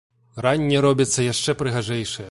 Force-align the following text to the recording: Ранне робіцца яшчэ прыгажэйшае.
Ранне 0.45 0.79
робіцца 0.87 1.27
яшчэ 1.31 1.57
прыгажэйшае. 1.61 2.17